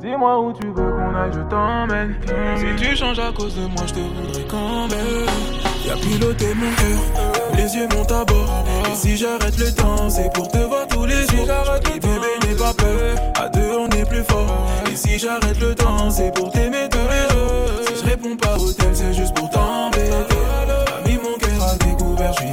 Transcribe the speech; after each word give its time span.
Dis-moi 0.00 0.40
où 0.40 0.52
tu 0.52 0.66
veux 0.68 0.74
qu'on 0.74 1.14
aille, 1.14 1.32
je 1.32 1.40
t'emmène. 1.48 2.14
Si 2.56 2.76
tu 2.76 2.96
changes 2.96 3.18
à 3.18 3.32
cause 3.32 3.54
de 3.54 3.62
moi, 3.62 3.82
je 3.86 3.94
te 3.94 4.00
voudrais 4.00 4.44
quand 4.48 4.88
même. 4.88 5.26
Y'a 5.86 5.94
piloté 5.96 6.46
mon 6.54 6.70
cœur, 6.76 7.56
les 7.56 7.74
yeux 7.76 7.88
montent 7.96 8.12
à 8.12 8.24
bord. 8.24 8.64
Et 8.90 8.94
si 8.94 9.16
j'arrête 9.16 9.58
le 9.58 9.72
temps, 9.74 10.08
c'est 10.08 10.32
pour 10.32 10.48
te 10.48 10.58
voir 10.58 10.86
tous 10.88 11.06
les 11.06 11.26
jours. 11.26 11.48
Et 11.94 12.00
bébé, 12.00 12.38
n'aie 12.46 12.56
pas 12.56 12.74
peur, 12.74 13.16
à 13.40 13.48
deux 13.48 13.72
on 13.78 13.88
est 13.88 14.08
plus 14.08 14.24
fort. 14.24 14.66
Et 14.90 14.96
si 14.96 15.18
j'arrête 15.18 15.60
le 15.60 15.74
temps, 15.74 16.10
c'est 16.10 16.34
pour 16.34 16.50
t'aimer 16.50 16.88
tous 16.90 16.98
les 16.98 17.28
jours. 17.34 17.86
Si 17.86 18.04
je 18.04 18.10
réponds 18.10 18.36
pas 18.36 18.56
au 18.58 18.72
tel, 18.72 18.94
c'est 18.94 19.14
juste 19.14 19.34
pour 19.34 19.48
t'embêter. 19.50 20.14
Ami, 21.04 21.18
mon 21.22 21.38
cœur 21.38 21.62
a 21.62 21.76
découvert, 21.76 22.32
je 22.34 22.42
suis 22.42 22.52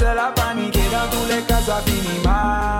mademoiselle 0.00 0.18
a 0.18 0.32
paniqué. 0.32 0.80
Dans 0.90 1.10
tous 1.10 1.26
les 1.28 1.42
cas, 1.42 1.60
ça 1.60 1.80
finit 1.84 2.20
mal. 2.24 2.78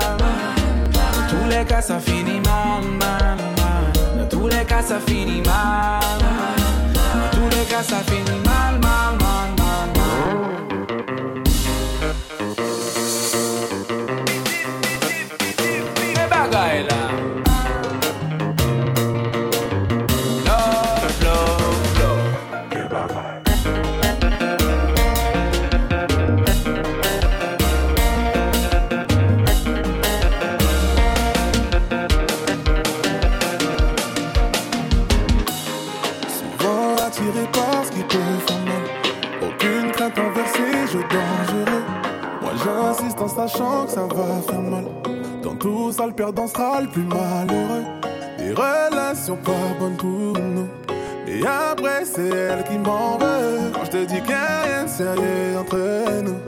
Dans 0.92 1.28
tous 1.28 1.48
les 1.48 1.64
cas, 1.64 1.82
ça 1.82 1.98
finit 1.98 2.40
mal, 2.40 2.82
mal, 2.98 3.36
mal. 3.56 4.18
Dans 4.18 4.28
tous 4.28 4.48
les 4.48 4.64
cas, 4.64 4.82
ça 4.82 4.98
finit 5.06 5.42
mal. 5.42 6.00
Dans 7.14 7.38
tous 7.38 7.56
les 7.56 7.64
cas, 7.64 7.82
ça 7.82 7.96
finit 8.06 8.38
mal, 8.44 8.78
mal, 8.80 9.18
mal. 9.18 9.59
En 42.90 43.28
sachant 43.28 43.84
que 43.86 43.92
ça 43.92 44.00
va 44.02 44.42
faire 44.46 44.60
mal. 44.60 44.84
Dans 45.42 45.54
tout 45.54 45.92
ça, 45.92 46.06
le 46.06 46.12
perdant 46.12 46.48
sera 46.48 46.80
le 46.80 46.88
plus 46.88 47.04
malheureux. 47.04 47.84
Des 48.38 48.52
relations 48.52 49.36
pas 49.36 49.52
bonnes 49.78 49.96
pour 49.96 50.08
nous. 50.08 50.68
Et 51.28 51.46
après, 51.46 52.04
c'est 52.04 52.28
elle 52.28 52.64
qui 52.64 52.78
m'en 52.78 53.16
veut. 53.18 53.70
Quand 53.72 53.84
je 53.84 53.90
te 53.90 54.04
dis 54.04 54.20
qu'il 54.20 54.26
n'y 54.26 54.34
a 54.34 54.62
rien 54.64 54.84
de 54.84 54.88
sérieux 54.88 55.58
entre 55.60 56.22
nous, 56.22 56.38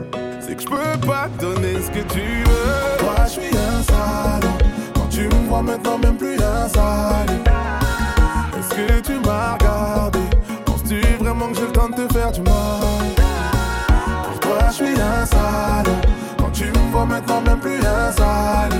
c'est 0.41 0.55
que 0.55 0.61
je 0.61 0.67
peux 0.67 1.07
pas 1.07 1.29
te 1.37 1.45
donner 1.45 1.75
ce 1.81 1.89
que 1.89 2.03
tu 2.13 2.19
veux. 2.19 2.97
Toi, 2.99 3.15
je 3.25 3.29
suis 3.29 3.57
un 3.57 3.83
salaud. 3.83 4.53
Quand 4.95 5.07
tu 5.09 5.21
me 5.21 5.47
vois 5.47 5.61
maintenant, 5.61 5.97
même 5.97 6.17
plus 6.17 6.35
un 6.35 6.67
salaud. 6.67 7.43
Est-ce 8.57 8.75
que 8.75 8.99
tu 8.99 9.13
m'as 9.25 9.53
regardé? 9.53 10.19
Penses-tu 10.65 10.99
vraiment 11.23 11.47
que 11.47 11.55
j'ai 11.55 11.67
le 11.67 11.71
temps 11.71 11.89
de 11.89 11.95
te 12.05 12.13
faire 12.13 12.31
du 12.31 12.41
mal? 12.41 12.53
Pour 14.23 14.39
toi 14.39 14.57
je 14.69 14.73
suis 14.73 14.99
un 14.99 15.25
salaud 15.25 15.91
Vois 16.93 17.05
maintenant 17.07 17.41
même 17.41 17.57
plus 17.57 17.79
un 17.79 18.11
salaud 18.11 18.75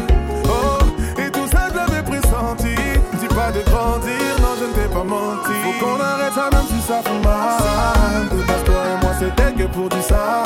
Oh, 0.45 0.85
et 1.19 1.31
tout 1.31 1.47
ça 1.51 1.67
je 1.73 2.01
pressenti 2.01 2.75
Dis 3.19 3.27
pas 3.27 3.51
de 3.51 3.61
grandir, 3.67 4.35
non 4.39 4.53
je 4.59 4.65
ne 4.65 4.73
t'ai 4.73 4.93
pas 4.93 5.03
menti. 5.03 5.57
Faut 5.63 5.83
qu'on 5.83 5.99
arrête 5.99 6.33
ça 6.33 6.47
même 6.51 6.67
si 6.67 6.79
ça 6.87 7.01
fait 7.01 7.21
mal. 7.25 8.29
De 8.29 8.65
toi 8.65 8.81
et 8.85 9.03
moi 9.03 9.13
c'était 9.17 9.51
que 9.53 9.67
pour 9.67 9.89
du 9.89 9.99
sale. 10.03 10.43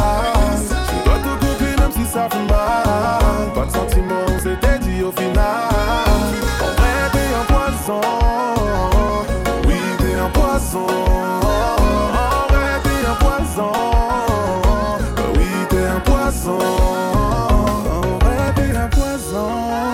Je 0.64 1.04
dois 1.04 1.20
tout 1.22 1.46
couper 1.46 1.76
même 1.78 1.92
si 1.92 2.06
ça 2.06 2.30
fait 2.32 2.48
mal. 2.48 3.52
Pas 3.54 3.66
de 3.66 3.72
sentiments, 3.72 4.26
on 4.34 4.40
s'était 4.40 4.80
dit 4.80 5.04
au 5.04 5.12
final. 5.12 5.68
En 6.62 6.72
vrai 6.80 7.10
t'es 7.12 7.28
un 7.36 7.46
poison 7.54 8.02
oui, 9.68 9.76
t'es 9.98 10.16
un 10.16 10.30
poison. 10.30 10.88
En 10.88 12.54
vrai, 12.54 12.80
t'es 12.84 13.02
un 13.08 13.16
poison. 13.16 13.72
Oui, 15.36 15.50
t'es 15.70 15.86
un 15.86 16.00
poison. 16.00 16.60
En 19.38 19.44
vrai, 19.46 19.62
t'es 19.68 19.74
un 19.74 19.87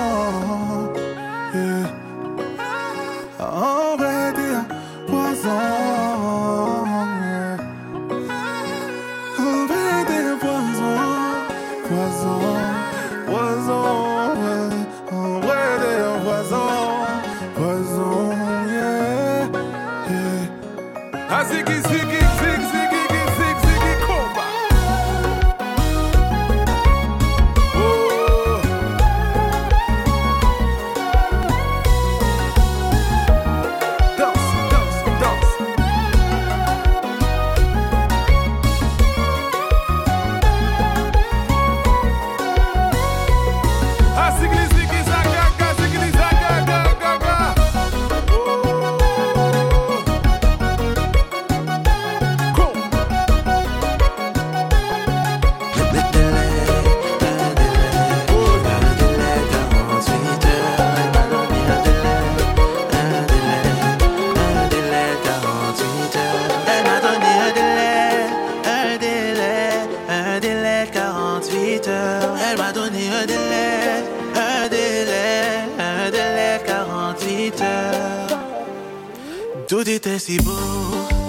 Tout 80.04 80.10
était 80.10 80.20
si 80.20 80.38
beau, 80.38 81.23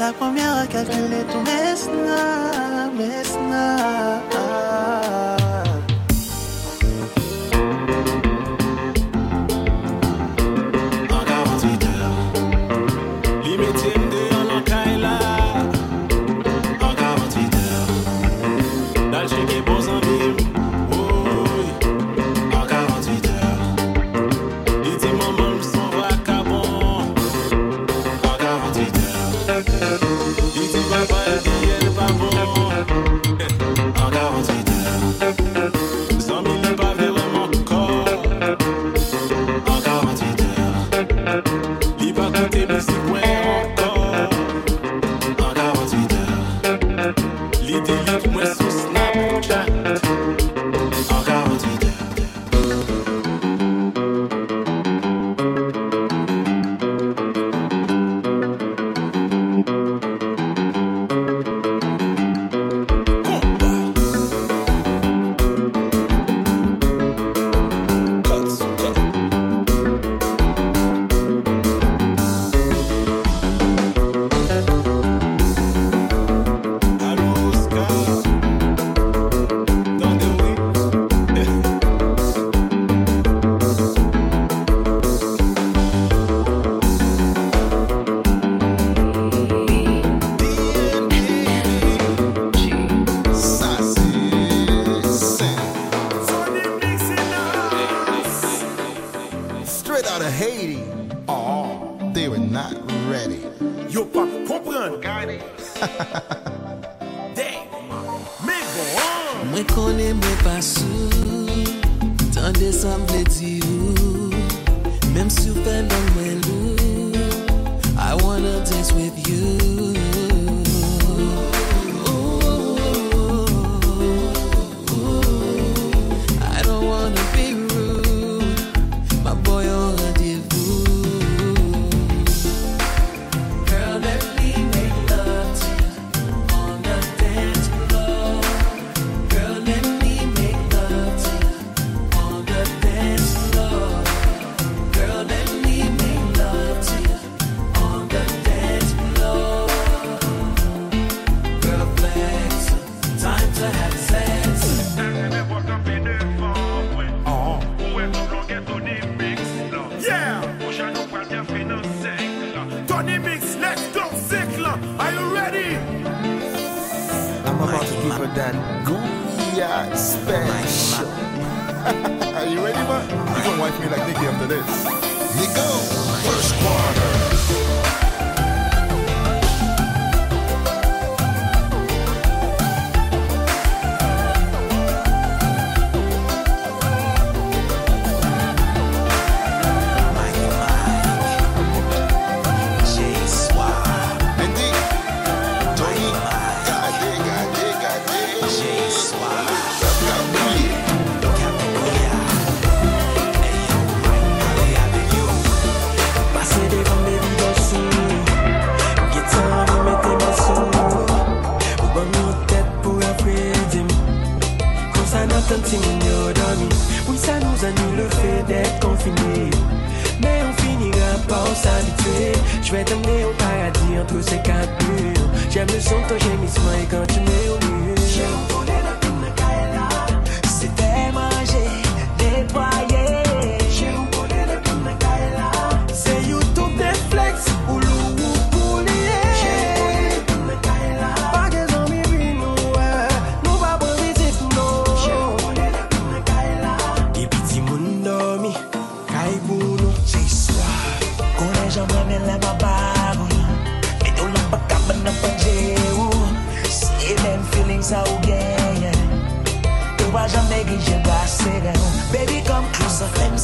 Mais 0.00 0.06
elle 0.06 0.08
a 0.08 0.12
promis 0.12 0.40
à 0.40 0.66
calculer 0.66 1.24
tous 1.30 1.40
mes 1.40 1.76
snaps, 3.26 4.49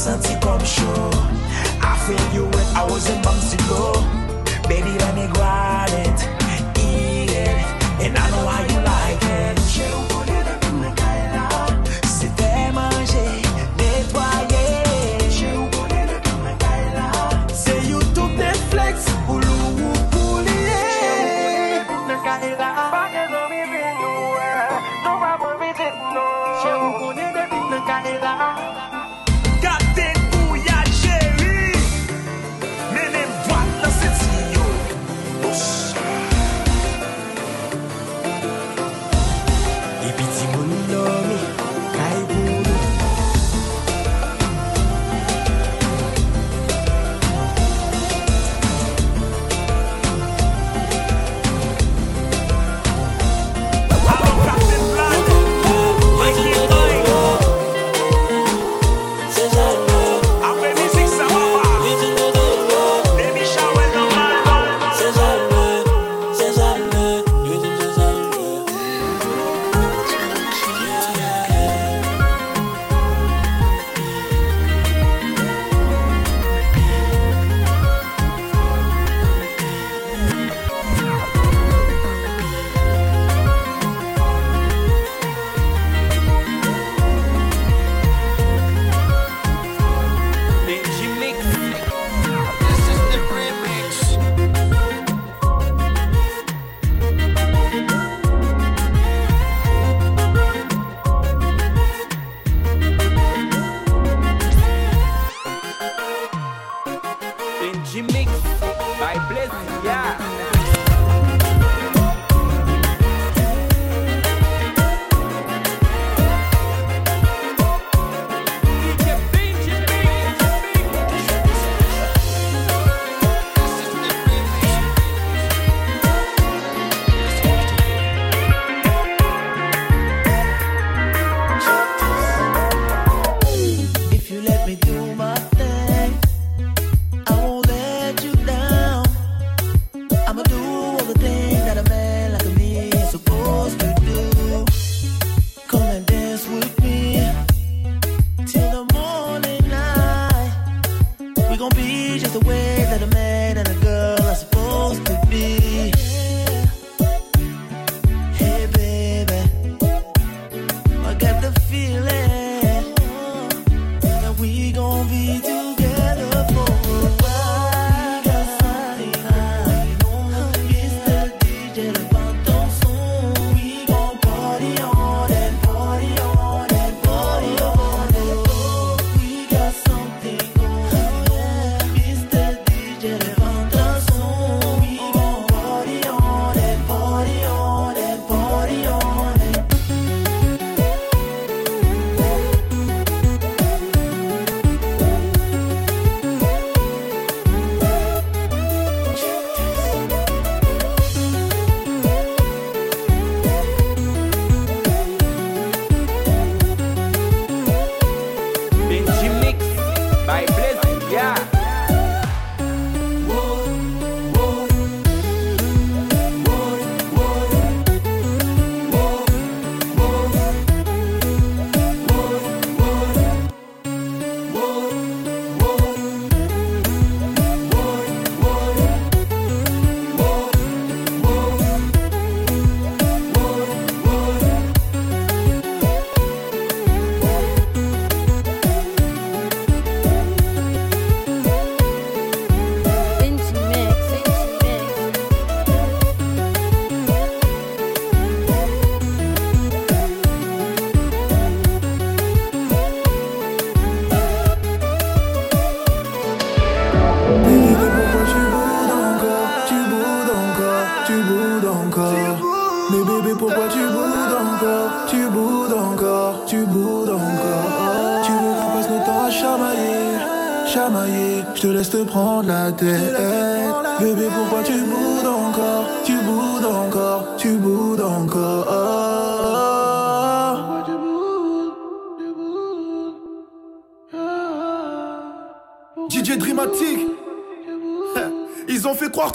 senti 0.06 0.38
comme 0.38 0.64
chaud 0.64 1.10
I 1.82 1.96
feel 2.04 2.26
you 2.32 2.44
when 2.44 2.66
I 2.76 2.84
was 2.84 3.10
in 3.10 3.20
Mamsilo 3.22 3.90
Baby, 4.68 4.92
let 4.98 5.14
me 5.14 5.26
glide. 5.32 5.85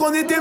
Qu'on 0.01 0.15
était 0.15 0.40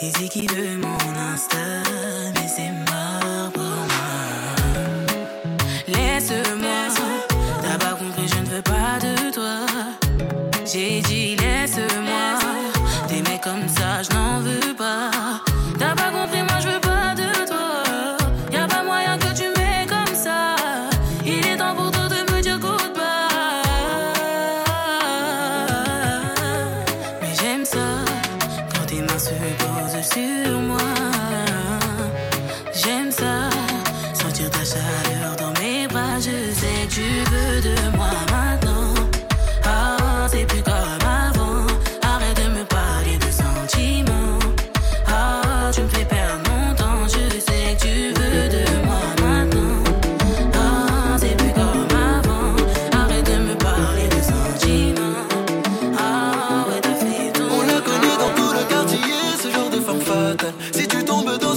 Il 0.00 0.12
dit 0.12 0.28
qu'il 0.28 0.48
veut 0.52 0.76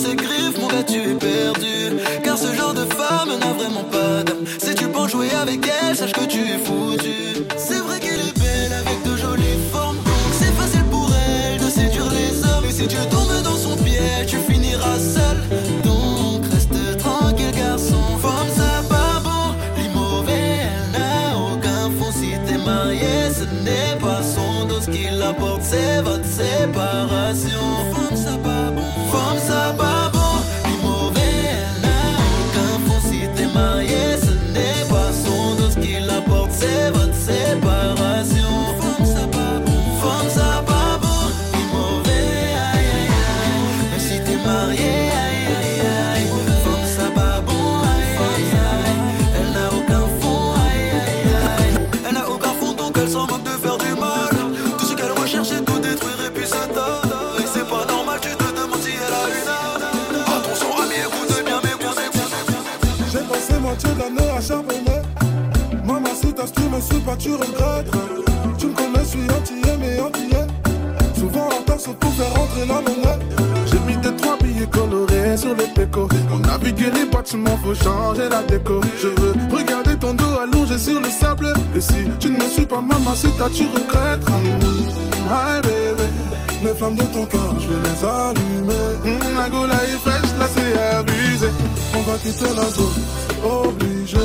ses 0.02 0.16
griffes, 0.16 0.58
mon 0.60 0.68
gars, 0.68 0.84
tu 0.84 1.00
es 1.00 1.14
perdu. 1.14 1.98
Car 2.24 2.38
ce 2.38 2.54
genre 2.54 2.74
de 2.74 2.86
femme 2.86 3.30
n'a 3.40 3.54
vraiment 3.54 3.84
pas 3.84 4.24
d'âme. 4.24 4.44
Si 4.58 4.74
tu 4.76 4.88
penses 4.88 5.12
jouer 5.12 5.32
avec 5.42 5.60
elle, 5.68 5.96
sache 5.96 6.14
que 6.14 6.26
tu 6.26 6.40
es 6.40 6.58
foutu. 6.66 7.46
C'est 7.58 7.80
vrai 7.80 8.00
qu'elle 8.00 8.20
est 8.20 8.40
belle 8.40 8.74
avec 8.74 8.98
de 9.04 9.16
jolies 9.16 9.60
formes. 9.72 9.98
C'est 10.40 10.54
facile 10.60 10.86
pour 10.90 11.10
elle 11.14 11.60
de 11.60 11.70
séduire 11.70 12.10
les 12.20 12.32
hommes. 12.48 12.66
Et 12.68 12.72
si 12.72 12.88
tu 12.88 12.98
tombes 13.12 13.42
dans 13.44 13.58
son 13.58 13.76
piège, 13.84 14.28
tu 14.28 14.38
finiras 14.38 15.00
seul. 15.00 15.38
Moitié 63.72 64.30
à 64.38 64.42
charbonner. 64.42 65.02
Maman, 65.86 66.10
si 66.14 66.34
t'as 66.34 66.48
tu 66.48 66.62
me 66.70 66.82
suis 66.82 67.00
pas, 67.00 67.16
tu 67.16 67.34
regrettes. 67.34 67.92
Tu 68.58 68.68
me 68.68 68.74
connais, 68.74 69.00
je 69.00 69.10
suis 69.10 69.20
antillais, 69.22 69.78
mais 69.80 70.00
antillais. 70.00 70.48
Souvent 71.16 71.48
en 71.48 71.80
sauf 71.80 71.96
pour 71.96 72.14
faire 72.14 72.34
rentrer 72.34 72.66
la 72.68 72.76
monnaie. 72.76 73.20
J'ai 73.66 73.80
mis 73.88 73.98
des 73.98 74.16
trois 74.16 74.38
billets 74.38 74.68
colorés 74.68 75.38
sur 75.38 75.56
les 75.56 75.68
pécos. 75.68 76.10
On 76.34 76.40
navigué 76.40 76.92
les 76.92 77.06
bâtiments, 77.06 77.58
faut 77.64 77.76
changer 77.76 78.30
la 78.30 78.44
déco. 78.44 78.82
Je 79.02 79.08
veux 79.08 79.34
regarder 79.56 79.96
ton 79.98 80.14
dos 80.14 80.40
allongé 80.42 80.78
sur 80.78 81.00
le 81.00 81.10
sable. 81.10 81.54
Et 81.76 81.82
si 81.82 82.10
tu 82.20 82.30
ne 82.30 82.38
me 82.38 82.50
suis 82.50 82.66
pas, 82.66 82.82
maman, 82.82 83.16
si 83.16 83.28
t'as, 83.38 83.50
tu 83.50 83.64
regrettes. 83.68 84.28
My 85.30 85.62
baby, 85.62 86.04
les 86.64 86.74
flammes 86.74 86.96
de 86.96 87.04
ton 87.04 87.26
corps, 87.26 87.56
je 87.60 87.68
vais 87.68 87.82
les 87.84 88.06
allumer. 88.06 88.74
Hum, 89.06 89.38
la 89.38 89.50
gola 89.50 89.76
est 89.76 90.00
fraîche, 90.04 90.32
là 90.38 90.48
c'est 90.54 90.98
abusé. 90.98 91.48
On 91.94 92.02
va 92.02 92.18
quitter 92.18 92.54
la 92.56 92.70
zone, 92.70 93.04
obligé. 93.44 94.18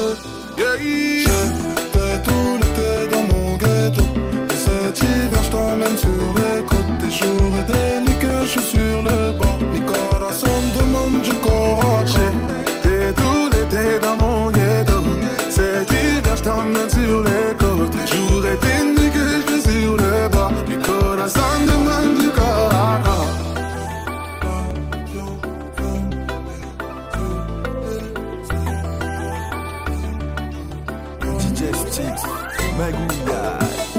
Yeah. 0.57 0.77
J'étais 0.79 2.23
tout 2.25 2.59
l'été 2.61 3.11
dans 3.11 3.25
mon 3.35 3.57
ghetto. 3.57 4.03
Et 4.51 4.57
cet 4.57 4.99
hiver, 5.01 5.43
je 5.43 5.51
t'emmène 5.51 5.99
sur 5.99 6.27
les 6.37 6.63
côtes. 6.65 6.99
Des 7.01 7.11
jours 7.11 7.53
et 7.59 7.73
des 7.73 7.97
je 8.45 8.51
suis 8.51 8.61
sur 8.61 9.03
le 9.03 9.33
banc. 9.39 9.59
Mi 9.73 9.81
corazon 9.81 10.47
demande 10.79 11.21
du 11.23 11.33
coraje. 11.35 12.27
T'es 12.83 13.13
tout 13.13 13.51
l'été 13.53 13.99
dans 14.01 14.17
mon 14.25 14.51
ghetto. 14.51 15.03
Cet 15.51 15.91
hiver, 15.91 16.37
je 16.37 16.43
t'emmène 16.43 16.91
sur 16.91 17.23
les 17.25 17.55
côtes. 17.59 17.91
Des 17.91 18.07
jours 18.07 18.47
et 18.47 18.57
des 18.65 18.96
majestic, 31.57 32.15
my 32.77 32.91
good 32.91 33.27
guy. 33.27 33.96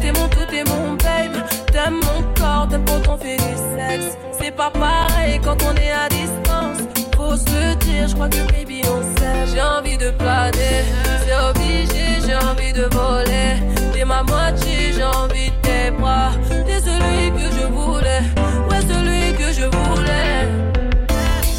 t'es 0.00 0.12
mon 0.12 0.28
tout, 0.28 0.46
t'es 0.50 0.64
mon 0.64 0.94
babe. 0.94 1.42
T'aimes 1.72 2.00
mon 2.00 2.22
corps, 2.34 2.66
t'aimes 2.68 2.84
quand 2.86 3.12
on 3.12 3.16
fait 3.18 3.36
du 3.36 3.54
sexe. 3.76 4.16
C'est 4.38 4.54
pas 4.54 4.70
pareil 4.70 5.40
quand 5.44 5.56
on 5.62 5.74
est 5.76 5.92
à 5.92 6.08
distance. 6.08 6.78
Faut 7.16 7.36
se 7.36 7.74
dire, 7.84 8.08
je 8.08 8.14
crois 8.14 8.28
que 8.28 8.42
baby 8.52 8.82
on 8.84 9.02
s'aime. 9.18 9.46
J'ai 9.52 9.62
envie 9.62 9.98
de 9.98 10.10
planer, 10.10 10.84
c'est 11.24 11.36
obligé, 11.50 12.04
j'ai 12.26 12.36
envie 12.36 12.72
de 12.72 12.84
voler. 12.94 13.62
T'es 13.92 14.04
ma 14.04 14.22
moitié, 14.22 14.92
j'ai 14.94 15.04
envie 15.04 15.50
de 15.50 15.56
tes 15.62 15.90
bras. 15.90 16.30
T'es 16.66 16.80
celui 16.80 17.30
que 17.32 17.46
je 17.56 17.66
voulais, 17.66 18.22
ouais, 18.70 18.80
celui 18.88 19.34
que 19.34 19.52
je 19.52 19.64
voulais. 19.64 20.48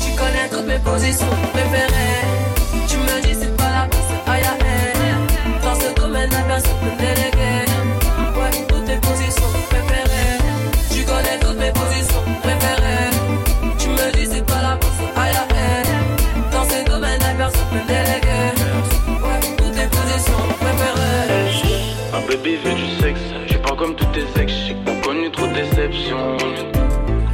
Tu 0.04 0.12
connais 0.16 0.48
toutes 0.52 0.68
mes 0.68 0.80
positions 0.80 1.28
préférées. 1.54 2.27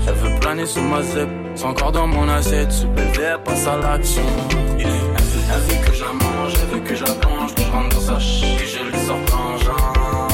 Elle 0.06 0.13
veut 0.15 0.39
planer 0.39 0.65
sous 0.65 0.82
ma 0.82 1.02
zep, 1.02 1.30
c'est 1.56 1.65
encore 1.65 1.91
dans 1.91 2.08
mon 2.08 2.28
assiette, 2.30 2.71
ce 2.71 2.86
bébé 2.86 3.36
passe 3.43 3.67
à 3.67 3.78
l'action. 3.78 4.21
Elle 4.80 5.60
veut, 5.60 5.86
que 5.86 5.93
je 5.93 6.04
la 6.04 6.13
mange, 6.13 6.54
elle 6.62 6.76
veut 6.76 6.84
que 6.84 6.95
je 6.95 7.04
la 7.04 7.13
plonge, 7.13 7.52
je 7.58 7.71
rentre 7.71 7.95
dans 7.95 8.02
sa 8.02 8.13
que 8.13 8.65
je 8.65 8.84
le 8.84 9.06
sorte 9.06 9.34
en 9.34 9.58
genre. 9.58 10.28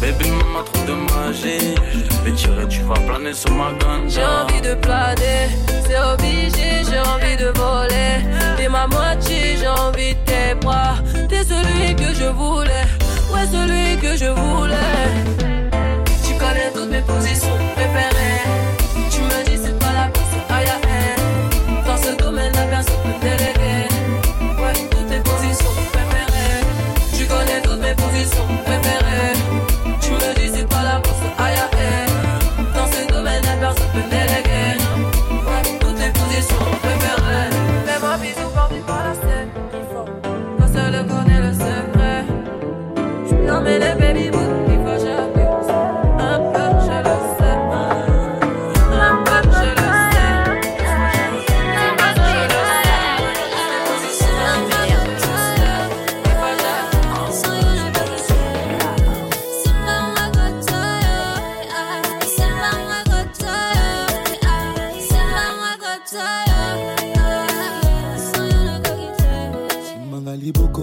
Bébé 0.00 0.30
maman 0.30 0.64
trop 0.64 0.84
de 0.86 0.92
magie, 0.92 1.74
je 1.92 1.98
te 2.00 2.14
fais 2.14 2.32
tirer, 2.32 2.68
tu 2.68 2.82
vas 2.82 2.94
planer 2.94 3.32
sur 3.32 3.50
ma 3.52 3.72
gun. 3.72 4.08
J'ai 4.08 4.24
envie 4.24 4.60
de 4.60 4.74
planer, 4.74 5.48
c'est 5.86 5.98
obligé, 5.98 6.84
j'ai 6.88 7.00
envie 7.00 7.36
de 7.36 7.52
voler. 7.58 8.24
T'es 8.56 8.68
ma 8.68 8.86
moitié, 8.86 9.56
j'ai 9.58 9.68
envie 9.68 10.14
de 10.14 10.20
tes 10.24 10.54
bras. 10.60 10.96
T'es 11.28 11.44
celui 11.44 11.94
que 11.96 12.14
je 12.14 12.26
voulais, 12.26 12.86
ouais, 13.32 13.46
celui 13.50 13.98
que 14.00 14.16
je 14.16 14.30
voulais. 14.30 15.61
Mes 16.92 17.00
positions 17.00 17.56
préférées. 17.74 18.11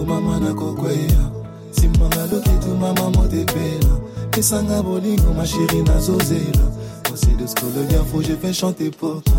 liboko 0.00 0.04
mama 0.04 0.40
nakokweya 0.40 1.30
simanga 1.70 2.26
loketu 2.26 2.76
mama 2.80 3.10
motepela 3.10 4.00
pesanga 4.30 4.82
bolingo 4.82 5.34
masheri 5.34 5.82
nazozela 5.82 6.66
osi 7.12 7.36
de 7.36 7.46
scolonia 7.46 8.04
fo 8.04 8.22
je 8.22 8.32
vais 8.34 8.52
chanter 8.52 8.90
pour 8.90 9.22
toi. 9.22 9.34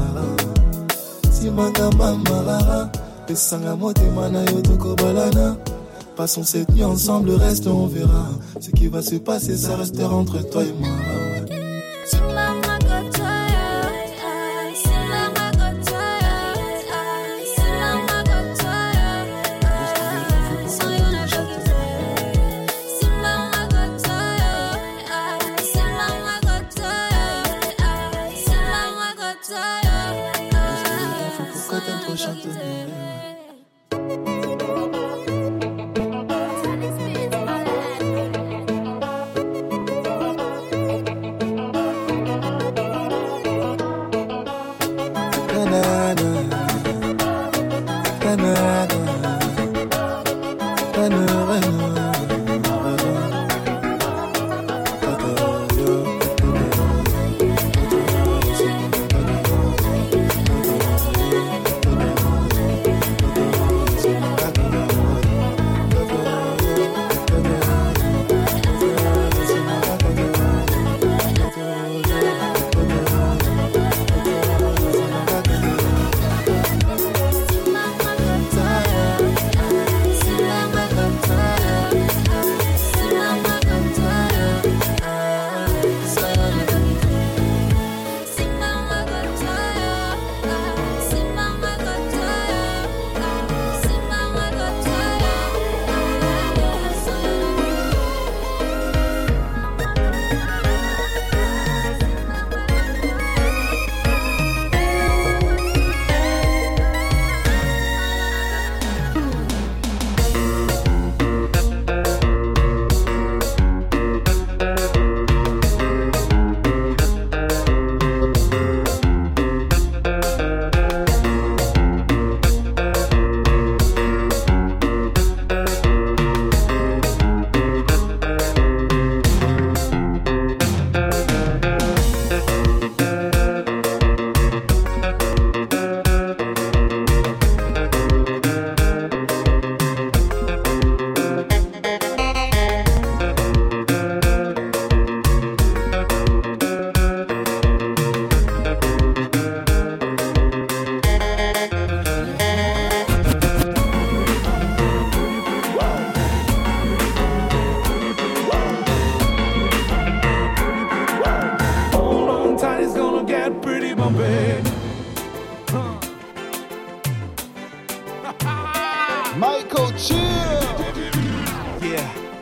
Simanga 1.31 1.89
mamarara 1.97 2.91
pesanga 3.27 3.75
motema 3.75 4.29
na 4.29 4.43
yo 4.51 4.61
tokobalana 4.61 5.57
Passons 6.15 6.43
cette 6.43 6.69
nuit 6.73 6.83
ensemble, 6.83 7.31
reste, 7.31 7.67
on 7.67 7.87
verra. 7.87 8.27
Ce 8.59 8.69
qui 8.69 8.87
va 8.87 9.01
se 9.01 9.15
passer, 9.15 9.55
ça 9.55 9.77
restera 9.77 10.13
entre 10.13 10.47
toi 10.49 10.61
et 10.61 10.73
moi. 10.77 10.89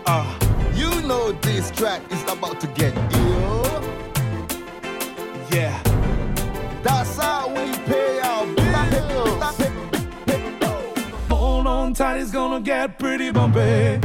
Uh, 0.10 0.26
You 0.74 0.90
know 1.08 1.32
this 1.34 1.70
track 1.72 2.02
is 2.12 2.22
about 2.24 2.60
to 2.62 2.68
get 2.68 2.94
ill. 3.14 3.84
yeah. 5.52 5.82
That's 6.82 7.16
how 7.18 7.48
we 7.50 7.72
pay 7.86 8.20
our 8.22 8.46
bills. 8.56 9.44
Hold 11.30 11.68
on 11.68 11.94
tight, 11.94 12.18
it's 12.22 12.32
gonna 12.32 12.62
get 12.62 12.98
pretty 12.98 13.32
bumpy. 13.32 14.00